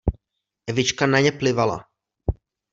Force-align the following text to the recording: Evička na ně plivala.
Evička 0.67 1.07
na 1.07 1.19
ně 1.19 1.31
plivala. 1.31 1.85